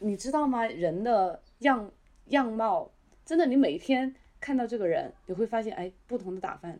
[0.00, 0.66] 你知道吗？
[0.66, 1.92] 人的样
[2.30, 2.90] 样貌
[3.24, 6.78] 真的，你每天看到这个人，你会发现，哎，不同的打扮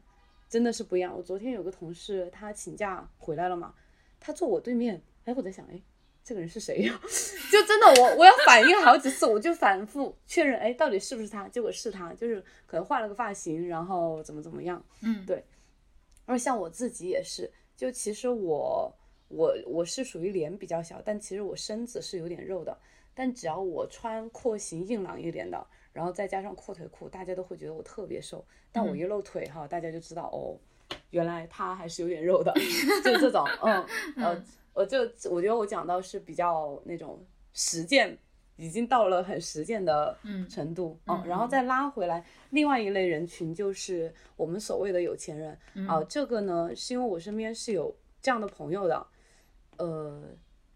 [0.48, 1.16] 真的是不一样。
[1.16, 3.74] 我昨天有个同事，他请假回来了嘛，
[4.18, 5.80] 他坐我对面，哎，我在想，哎。
[6.22, 7.00] 这个人是谁呀？
[7.50, 11.48] 就真的我我要反应好几次，我就反复确认，哎，到底是不是他？
[11.48, 14.84] 结果是他，就是可能换了个发型，然后怎么怎么样。
[15.00, 15.42] 嗯，对。
[16.26, 18.94] 而像我自己也是，就其实我
[19.28, 22.78] 我我是属于脸比较小，但其实我身子是有点肉的。
[23.14, 28.44] 但只要我穿廓形硬朗一点的，然后再加上阔腿裤，大家都会觉得我特别瘦。
[28.72, 30.56] 但我一露腿哈，大家就知道哦，
[31.10, 32.52] 原来他还是有点肉的，
[33.04, 33.84] 就这种，嗯
[34.24, 35.00] 呃，我就
[35.30, 38.16] 我觉得我讲到是比较那种实践
[38.56, 45.88] 已经到了很实践的嗯程度，嗯然后再拉回来，另外一类人群就是我们所谓的有钱人，嗯。
[45.88, 49.06] 啊、这个呢是因为我身边是有这样的朋友的，
[49.78, 50.22] 呃，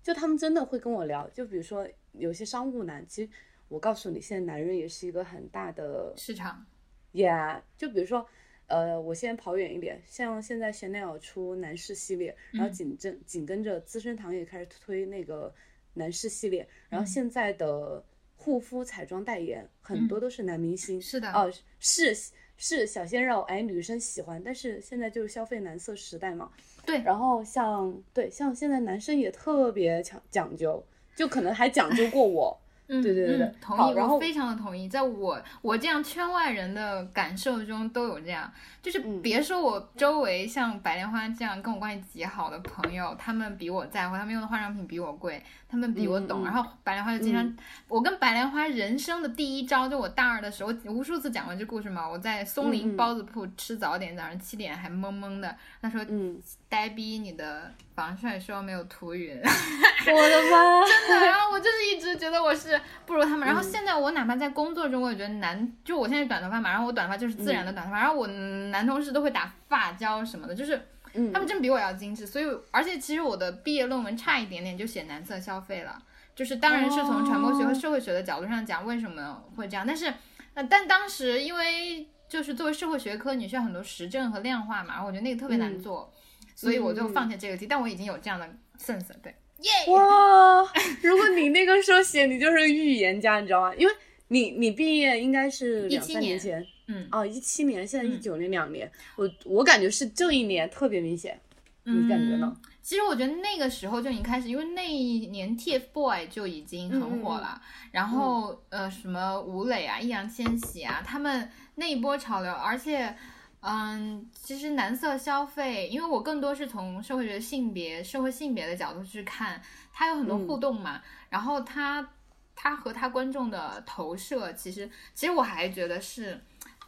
[0.03, 3.31] 就他们真的会跟我聊，就比如说有些商务男，其实
[3.75, 6.65] 我告诉你，现在男人也是一个很大的市场
[7.13, 8.25] ，Yeah，就比如说，
[8.69, 15.53] 呃，我先跑远一点，像现在 Chanel 出男士系列，然后紧跟紧跟着资生堂也开始推那个
[15.95, 18.05] 男士系列，然后现在的
[18.37, 21.33] 护肤彩妆代言很多都是男明星，是的。
[21.33, 22.17] 哦、是
[22.57, 26.53] 是小鲜肉，哎，女生喜欢，但是现在就是消费男色时代嘛，
[26.87, 27.03] 对。
[27.03, 30.81] 然后像对像现在男生也特别讲讲究，
[31.17, 32.57] 就可能还讲究过我，
[32.88, 33.47] 嗯，对对对对。
[33.47, 38.51] 嗯同意，然后我非常的同意，在我我这样圈外人的感受中都有这样，
[38.83, 39.23] 就是嗯。
[39.23, 47.57] 别说我周围像白莲花这样跟我关系极好的朋友，他们比我在乎，他们用的化妆品比我贵，他们比我懂，然后白莲花就经常，嗯。
[47.88, 52.97] 我跟白莲花人生的第一招，就我大二的时候，我无数次讲过这故事嘛，我在松嗯林嗯。
[52.97, 56.05] 包子铺吃早点，早上七点还懵懵的，他说。
[56.09, 63.46] 嗯，呆逼，你的防晒霜没有涂匀， 我的妈，真的， 然后我就是一直觉得我是不如他们。
[63.46, 63.64] 然后嗯。
[63.64, 71.33] 现在我哪怕在工作中，我也觉得男，就我现在短头发嘛，然后我短发就是自然的短头发，然后我男同事都会打发胶什么的，就是嗯。
[71.33, 72.26] 他们真比我要精致。
[72.26, 75.96] 所以，而且其实我的毕业论文差一点点就写男色消费了，
[76.35, 77.74] 就是当然是从传播学和哦。
[77.74, 80.12] 社会学的角度上讲为什么会这样，但是
[80.54, 85.78] 呃，但当时因为就是作为社会学科，你需要很多实证和量化嘛，然后我觉得那个特别难嗯。
[85.80, 86.12] 做，
[86.55, 87.67] 所以我就嗯放弃这个题。
[87.67, 88.47] 但我已经有这样的
[88.79, 90.62] sense，对，耶、哇！
[91.03, 93.75] 如果你那个时候写，你就是预言家，你知道吗？
[93.77, 93.93] 因为
[94.29, 101.38] 你你毕业应该是两17三年年前，嗯哦，一七年，现在一嗯九年两年，我我感觉是这一年特别明显，
[101.85, 102.57] 你感觉呢？
[102.83, 107.59] 其实我觉得那个时候就已经开始，因为那一年 TFBOY 就已经很火了，
[107.93, 113.17] 然后呃什么吴磊啊、易烊千玺啊，他们那一波潮流，而且
[113.66, 119.59] 嗯，其实男色消费，因为我更多是从社会学性别、社会性别的角度去看，
[119.90, 121.00] 它有很多互动嘛，
[121.31, 122.07] 然后它
[122.55, 126.38] 它和它观众的投射，其实其实我还觉得是，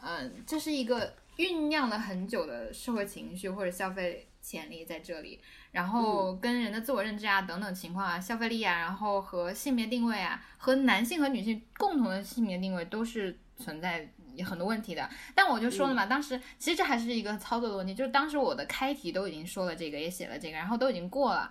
[0.02, 5.40] 嗯，这是一个酝酿了很久的社会情绪或者消费潜力在这里。
[5.72, 14.06] 然后跟人的自我认知啊等等情况啊，消费力啊，然后和性别定位啊，和男性和女性共同的性别定位都是存在
[14.42, 15.09] 很多问题的。
[15.35, 21.51] 但我就说了嘛，当时其实这还是一个操作的问题，就是当时我的开题都已经说了这个，也写了这个，然后都已经过了，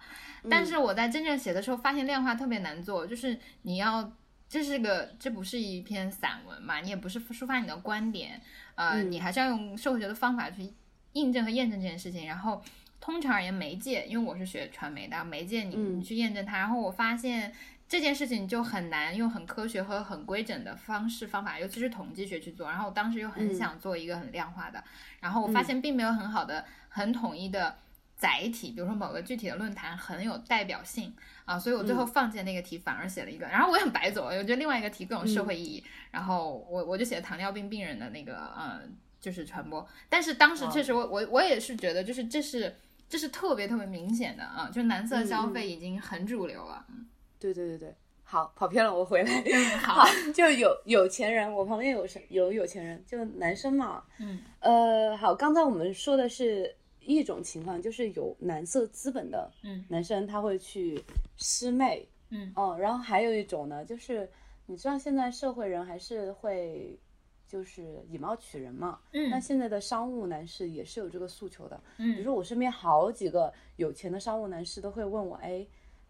[0.49, 4.11] 但是我在真正写的时候发现量化特别难做，就是你要。
[4.47, 6.79] 这是个，这不是一篇散文嘛？
[6.79, 8.39] 你也不是抒发你的观点，
[8.75, 10.71] 呃，嗯你还是要用社会学的方法去
[11.13, 12.27] 印证和验证这件事情。
[12.27, 12.61] 然后，
[13.01, 16.57] 通常而言，媒介，因为我是学传媒的，媒介你嗯你去验证它。
[16.57, 17.51] 然后我发现
[17.87, 22.69] 这件事情就很难用很科学和很规整的方式方法，尤其是统计学去做。
[22.69, 23.53] 然后我当时又很嗯。
[23.53, 24.83] 想做一个很量化的，
[25.21, 27.77] 然后我发现并没有很好的、很统一的
[28.17, 38.81] 载体，比如说某个具体的论坛很有代表性啊，所以我最后放弃那个题，反而写了一个，然后我也很白走，我觉得另外一个题更有社会意义，然后我我就写了糖尿病病人的那个呃
[39.21, 42.75] 就是传播，但是当时确实我我我也是觉得就是这是
[43.07, 47.05] 这是特别特别明显的啊，就蓝色消费已经很主流了，嗯
[47.53, 49.41] 对对对对，好，跑偏了，我回来。
[49.77, 50.03] 好，
[50.33, 54.03] 就有有钱人，我旁边有是有有钱人，就男生嘛。
[54.19, 54.39] 嗯。
[54.59, 59.85] 呃，好，刚才我们说的是一种情况，就是有男色资本的嗯。
[59.87, 60.99] 男生他会去
[61.37, 62.51] 师妹，嗯。
[62.55, 64.27] 哦，然后还有一种呢，就是
[64.65, 66.99] 你知道现在社会人还是会
[67.47, 69.29] 就是以貌取人嘛，嗯。
[69.29, 72.13] 那嗯现在的商务男士也是有这个诉求的，嗯。
[72.15, 75.65] 比如嗯说我身边好几个有钱的商务男士都会问我，哎，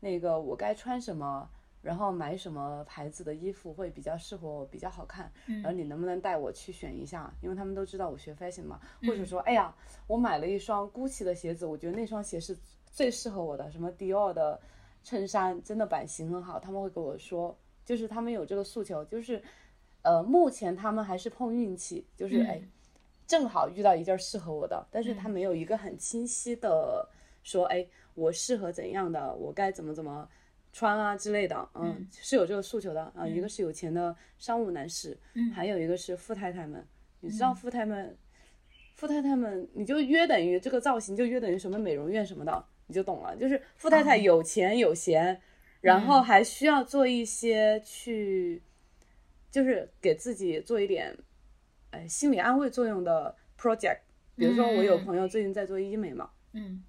[0.06, 1.50] 那个我该穿什么，
[1.82, 7.34] 然后买什么牌子的衣服会比较适合我，比较好看，然后你能不能带我去选一下？
[7.42, 9.74] 因为他们都知道我学 fashion 嘛，或者说，哎呀，
[10.06, 14.62] 我买了一双 GUCCI 的鞋子，我觉得那双鞋是最适合我的，什么 Dior 的
[15.04, 19.42] 衬衫真的版型很好，他们会跟我说，就是他们有这个诉求，就是，
[20.04, 22.62] 呃，目前他们还是碰运气，就是嗯哎。
[23.28, 27.10] 正好遇到一件适合我的，但是他没有一个很清晰的
[27.46, 30.28] 说，哎，我适合怎样的，我该怎么怎么
[30.74, 33.02] 穿啊之类的，嗯，是有这个诉求的。
[33.16, 35.50] 啊、一个是有钱的商务男士，嗯。
[35.52, 36.86] 还有一个是富太太们，
[37.22, 38.18] 你知道富太们，
[38.96, 45.40] 富太太们，你就约等于这个造型就约等于什么美容院什么的，你就懂了，就是富太太有钱有闲，
[45.82, 48.62] 然后还需要做一些去，
[49.52, 51.16] 就是给自己做一点。
[51.92, 54.00] 哎，心理安慰作用的 project，
[54.36, 56.84] 比如说我有朋友最近在做医美嘛，嗯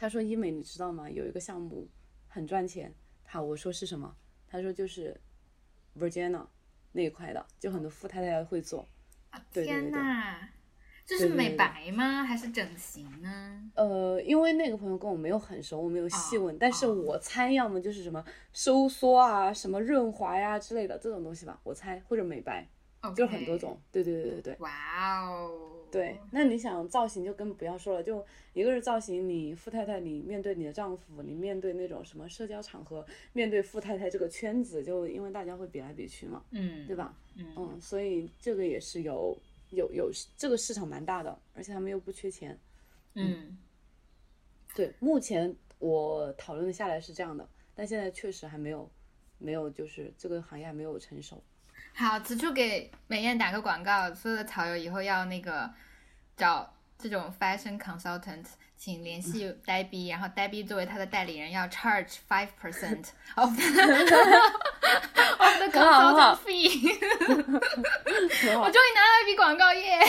[0.00, 1.10] 他说医美你知道吗？
[1.10, 1.86] 有一个项目
[2.26, 2.90] 很赚钱。
[3.26, 4.16] 好，我说是什么？
[4.48, 5.14] 他说就是
[5.94, 6.46] Virginia
[6.92, 8.88] 那一块的，就很多富太太会做。
[9.52, 10.48] 对对对天对呐，
[11.04, 12.24] 这是美白吗？
[12.24, 13.70] 还是整形呢？
[13.74, 22.66] 呃，因为那个朋友跟我没有很熟，我没有细问，但是哦我猜要么就是什么收缩啊、什么润滑呀、之类的这种东西吧，我猜或者美白，
[23.16, 23.80] 就很多种。
[23.90, 24.56] 对对对对对。
[24.58, 37.16] 哇哦，对，那你想造型就更不要说了，就一个是造型，你富太太，你面对你的丈夫，你面对那种什么社交场合，面对富太太这个圈子，就因为大家会比来比去嘛，嗯，对吧？
[37.36, 39.36] 嗯嗯，所以这个也是有
[39.70, 42.58] 有有这个市场蛮大的，而且他们又不缺钱。
[43.14, 43.58] 嗯
[44.74, 48.88] 对，目前我讨论下来是这样的，但现在确实还没有
[49.38, 51.42] 没有，就是这个行业还没有成熟。
[51.94, 55.70] 好，此处给美艳打个广告，所有的草友以后要那个
[56.36, 58.44] 找这种 fashion consultant，
[58.76, 63.62] 请联系呆逼，然后呆逼作为他的代理人要 charge five percent of the
[65.68, 66.96] consultant fee。
[68.58, 70.00] 我终于拿到一笔广告耶！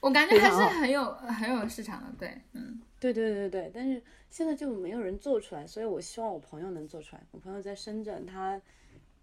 [0.00, 7.22] 我感觉还是很有很有市场的，对，嗯对对对对，但是现在就没有人做出来，所以我希望我朋友能做出来。
[7.30, 8.60] 我朋友在深圳，她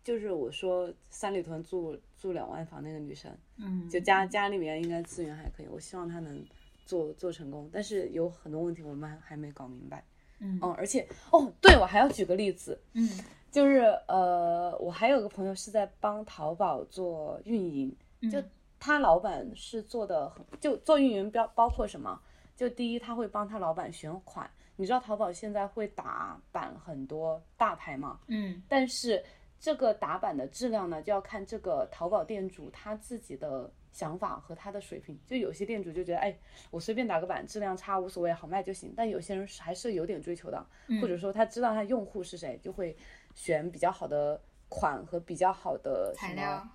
[0.03, 6.43] 就是我说三里屯住住两万房那个女生，嗯，就家家里面应该资源还可以，我希望她能
[6.85, 7.69] 做做成功。
[7.71, 10.03] 但是有很多问题我们还还没搞明白。
[10.39, 13.09] 嗯嗯，而且哦，对我还要举个例子，嗯
[13.51, 17.95] 就是呃，我还有个朋友是在帮淘宝做运营，
[18.29, 22.21] 就嗯他老板是做的很，就做运营包包括什么？
[22.55, 24.49] 就第一，他会帮他老板选款。
[24.77, 28.19] 你知道淘宝现在会打版很多大牌吗？
[28.27, 29.23] 嗯但是
[29.59, 35.17] 这个打版的质量呢，就要看这个淘宝店主他自己的想法和他的水平。
[35.25, 36.37] 就有些店主就觉得，哎，
[36.71, 38.93] 我随便打个版，质量差无所谓，好卖就行。
[38.97, 42.95] 但有些人是还是有点追求的，嗯或者说他知道他用户是谁，就会
[43.33, 46.67] 选比较好的款和比较好的什么材料，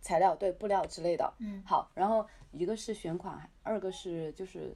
[0.00, 1.30] 材料，对布料之类的。
[1.38, 4.74] 嗯好，然后一个是选款，二个是就是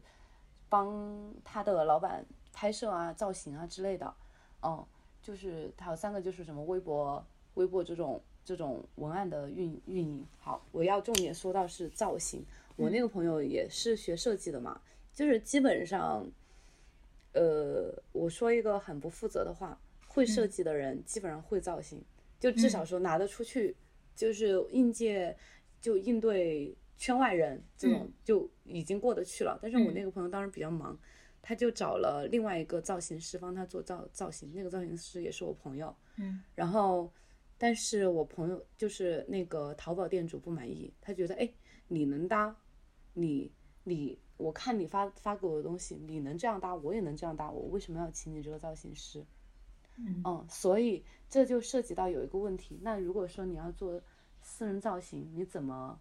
[0.70, 4.14] 帮他的老板拍摄啊、造型啊之类的。
[4.62, 4.82] 嗯，
[5.20, 7.22] 就是还有三个就是什么微博、
[7.54, 10.26] 微博这种这种文案的运运营。
[10.38, 12.42] 好，我要重点说到是造型。
[12.76, 14.80] 我那个朋友也是学设计的嘛，
[15.12, 16.26] 就是基本上，
[17.34, 19.78] 呃，我说一个很不负责的话，
[20.08, 22.02] 会设计的人基本上会造型，
[22.38, 23.76] 就至少说拿得出去，
[24.16, 25.36] 就是应届
[25.78, 29.58] 就应对圈外人这种就已经过得去了。
[29.60, 30.96] 但是我那个朋友当时比较忙，
[31.42, 37.12] 他就找了另外一个造型师帮他做造造型，那个造型师也是我朋友，嗯，然后。
[37.62, 41.46] 但是我朋友就是那个淘宝店主不满意，他觉得哎，
[41.88, 42.56] 你能搭，
[43.12, 43.52] 你
[43.84, 49.22] 你我看你发发给我的东西，你能这样搭，我也能这样搭，我为什么要请你这个造型师？
[49.98, 54.00] 嗯所以这就涉及到有一个问题，那如果说你要做
[54.40, 56.00] 私人造型，你怎么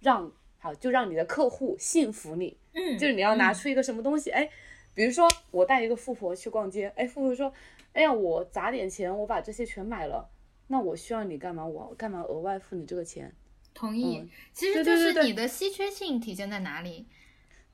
[0.00, 2.58] 让好就让你的客户信服你？
[2.72, 4.50] 嗯，就是你要拿出一个什么东西，哎，
[4.94, 7.52] 比如说我带一个富婆去逛街，哎，富婆说，
[7.92, 10.30] 哎呀，我砸点钱，我把这些全买了，
[10.68, 11.66] 那我需要你干嘛？
[11.66, 13.34] 我干嘛额外付你这个钱？
[13.72, 14.28] 同意嗯。
[14.52, 17.06] 其实就是你的稀缺性体现在哪里？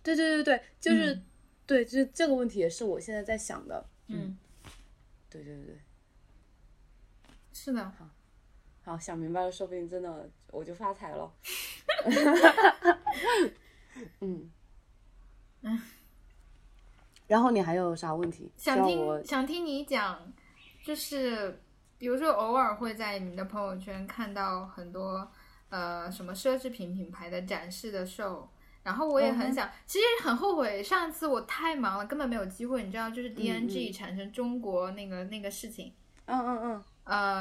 [0.02, 1.24] 对对对对，就是、嗯
[1.66, 3.84] 对，就是这个问题也是我现在在想的。
[4.08, 4.38] 嗯，
[5.28, 5.76] 对对对对，
[7.52, 8.08] 是的，好
[8.82, 11.30] 好想明白了，说不定真的我就发财了。
[14.20, 14.50] 嗯。
[15.62, 15.80] 嗯，
[17.26, 18.50] 然后你还有啥问题？
[18.56, 20.32] 想听想听你讲，
[20.84, 21.60] 就是
[21.98, 25.28] 比如说偶尔会在你的朋友圈看到很多
[25.70, 28.46] 呃什么奢侈品品牌的展示的 show，
[28.84, 35.92] 然后我也很想，其实很后悔上次我太忙了，根本没有机会，你知道，就是嗯 DNG 产生中国那个那个事情，
[36.26, 37.35] 嗯嗯嗯，呃，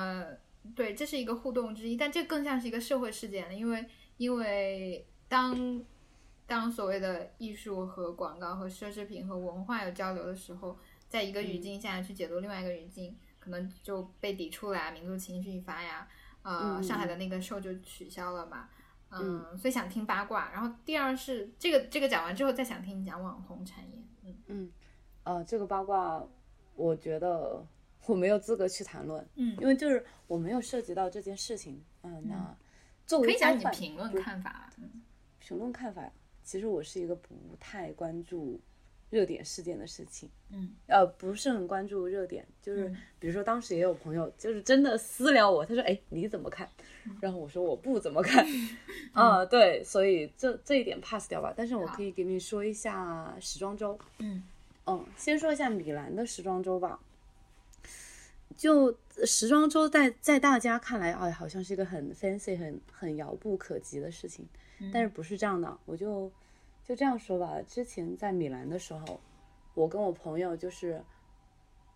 [0.86, 3.84] 对，这是一个互动之一，但这更像是一个社会事件了，因为
[4.17, 5.84] 因为当
[6.45, 10.78] 当所谓的艺术和广告和奢侈品和文化有交流的时候，
[11.10, 16.08] 在一个语境下去解读另外一个语境，可能就被抵触了呀，民族情绪一发呀，
[16.43, 18.69] 呃，嗯上海的那个 show 就取消了嘛。
[19.10, 20.52] 嗯，所以想听八卦。
[20.52, 24.04] 然后第二是这个这个讲完之后，再想听你讲网红产业。
[24.23, 24.71] 嗯嗯
[25.23, 26.23] 呃，这个八卦，
[26.75, 27.65] 我觉得
[28.08, 31.81] 我没有资格去谈论，嗯，因为就是我没有涉及到这件事情。
[32.03, 32.56] 嗯，那
[33.06, 34.69] 作可为交换以讲你评论看法。
[34.77, 34.89] 嗯
[35.39, 36.12] 评论看法，
[36.43, 38.60] 其实我是一个不太关注
[39.12, 46.67] 热点事件的事情，嗯，呃，不是很关注热点，就是嗯比如说当时也有朋友就是真的私聊我，他说，哎，你怎么看？
[47.06, 48.43] 嗯然后我说我不怎么看，
[49.13, 51.53] 啊、对，所以这这一点 pass 掉吧。
[51.56, 54.41] 但是我可以给你说一下时装周，嗯
[54.87, 56.99] 嗯，先说一下米兰的时装周吧。
[58.58, 58.95] 就
[59.25, 64.47] 时装周在在大家看来，哎，好像是一个很 fancy、很很遥不可及的事情，
[64.93, 65.77] 但是不是这样的。
[65.85, 66.31] 我就
[66.83, 69.19] 就这样说吧，之前在米兰的时候，
[69.73, 71.03] 我跟我朋友就是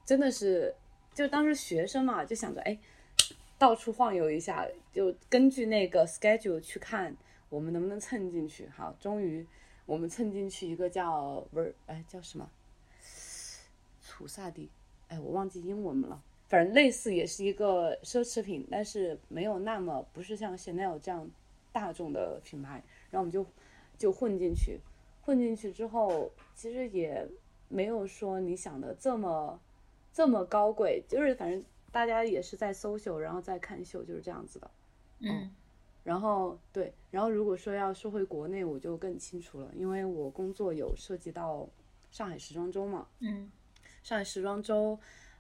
[0.05, 0.76] 真的是，
[1.14, 2.78] 就当时学生嘛，就想着哎，
[3.57, 7.16] 到处晃悠一下，就根据那个 schedule 去看
[7.49, 8.68] 我们能不能蹭进去。
[8.70, 9.45] 好，终于
[9.86, 12.49] 我们蹭进去一个叫不是哎叫什么
[14.01, 14.70] 楚萨蒂，
[15.07, 21.30] 哎我忘记英文了，反正类似也是一个奢侈品，但是没有那么不是像 Chanel 这样
[21.72, 22.84] 大众的品牌。
[23.12, 23.45] 然后我们就
[23.97, 24.80] 就混进去，
[25.22, 27.26] 混进去之后，其实也
[27.68, 29.60] 没有说你想的这么
[30.12, 34.72] 这么高贵，就是反正大家也是在搜秀，然后再看秀，就是这样子的。
[35.20, 35.52] 嗯
[36.04, 41.70] 然后对，然后如果说要说回国内，我就更清楚了，因为我工作有涉及到
[42.10, 43.06] 上海时装周嘛。
[43.20, 43.52] 嗯
[44.02, 44.97] 上海时装周，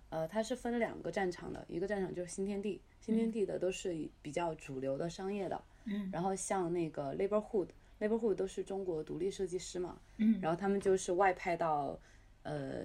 [0.09, 6.09] 呃，它是分两个战场的，一个战场就是新天地，新天地的都是比较主流的商业的，嗯。
[6.11, 7.67] 然后像那个 Laborhood。
[8.01, 10.39] Neighborhood 都是中国独立设计师嘛，嗯。
[10.41, 11.99] 然后他们就是外派到，
[12.43, 12.81] 呃，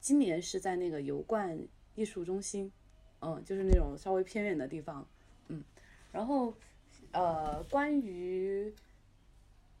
[0.00, 1.56] 今年是在那个油罐
[1.94, 2.68] 艺术中心，
[3.20, 5.06] 嗯，就是那种稍微偏远的地方，
[5.46, 5.62] 嗯，
[6.10, 6.52] 然后
[7.12, 8.74] 呃，关于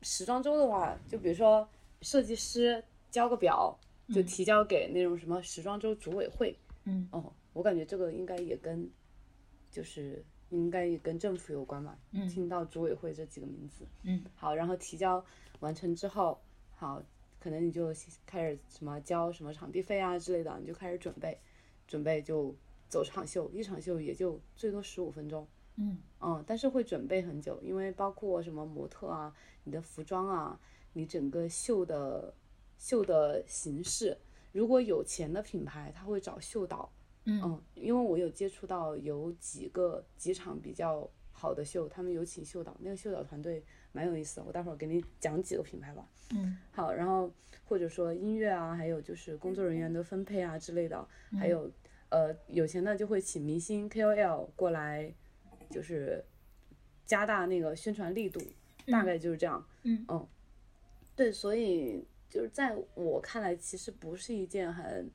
[0.02, 1.68] 时装周的话，就比如说
[2.02, 3.76] 设计师交个表，
[4.14, 6.56] 就提交给那种什么时装周组委会，
[6.90, 8.90] 嗯哦，我感觉这个应该也跟，
[9.70, 11.96] 就是应该也跟政府有关吧。
[12.12, 15.24] 嗯听到组委会这几个名字，嗯，好，然后提交
[15.60, 16.40] 完成之后，
[16.74, 17.02] 好，
[17.38, 17.94] 可能你就
[18.26, 21.38] 开始什么交什么场地费啊之类的，你就开始准备，
[21.86, 22.54] 准备就
[22.88, 25.46] 走场秀，一场秀也就最多十五分钟。
[25.76, 29.34] 嗯嗯，但是会准备很久，因为包括什么模特啊、
[29.64, 30.60] 你的服装啊、
[30.92, 32.34] 你整个秀的
[32.76, 34.18] 秀的形式，
[34.52, 36.90] 如果有钱的品牌，他会找秀导。
[37.24, 46.08] 嗯嗯，因为我有接触到有几个几场比较好的秀，他们有请秀导，那个秀导团队蛮有意思的，我待会儿给你讲几个品牌吧。
[46.32, 47.30] 嗯好，然后
[47.66, 51.06] 或者说音乐啊，还有就是工作人员的分配啊之类的，
[51.38, 51.70] 还有
[52.08, 55.12] 呃有钱的就会请明星 KOL 过来，
[55.68, 56.24] 就是
[57.04, 58.40] 加大那个宣传力度，
[58.86, 59.64] 大概就是这样。
[59.82, 60.26] 嗯
[61.14, 65.10] 对，所以就是在我看来，其实不是一件很。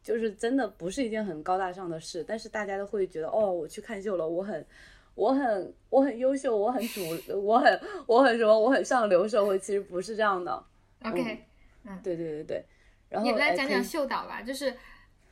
[0.00, 4.66] 就是真的不是一件很高大上的事，但是大家都会觉得，哦，我去看秀了，我很，
[5.14, 7.02] 我很，我很优秀，我很主，
[7.44, 10.64] 我很，我很什么，我很上流社会，其实不是这样的。
[11.04, 11.44] ，OK，
[11.84, 12.64] 嗯对对对对，
[13.10, 14.72] 然后你来讲讲秀导吧，就是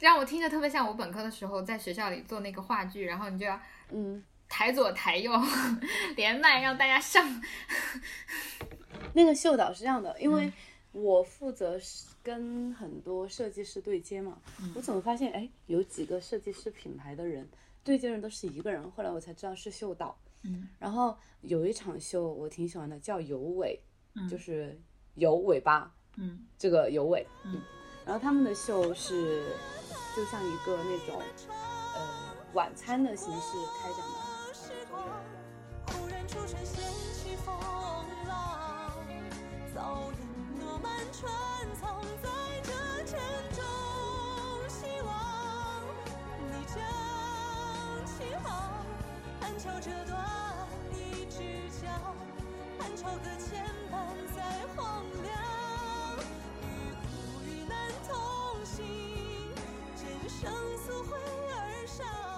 [0.01, 3.59] 让我听着特别像我本科的时候在学校里做那个话剧，然后你就要
[3.93, 5.33] 嗯，抬左抬右
[6.17, 7.25] 连麦让大家上，
[9.15, 10.53] 那个秀导是这样的，因嗯为
[10.97, 17.47] 我负责是跟很多设计师对接嘛，嗯我怎么发现哎，有几个设计师品牌的人
[17.85, 20.17] 对接人都是一个人，后来我才知道是秀导。
[20.43, 23.79] 嗯然后有一场秀我挺喜欢的，叫有尾，
[24.15, 24.81] 嗯就是
[25.17, 27.61] 有尾巴嗯这个有尾，嗯
[28.07, 29.45] 然后他们的秀是
[30.17, 31.21] 就像一个那种
[31.95, 34.55] 呃晚餐的形式开展的。
[34.55, 34.73] 时
[41.13, 41.31] 春
[41.81, 42.29] 藏在
[42.63, 42.73] 这
[43.05, 43.19] 沉
[43.55, 43.63] 重
[44.69, 45.09] 希望，
[46.51, 46.77] 你将
[48.07, 48.85] 起航。
[49.41, 50.15] 寒桥折断
[50.93, 51.89] 一只脚，
[52.79, 55.33] 寒桥搁浅，伴在荒凉。
[56.63, 57.07] 与苦
[57.47, 57.75] 与难
[58.07, 58.85] 同行，
[59.95, 61.17] 见生死会
[61.49, 62.36] 而上。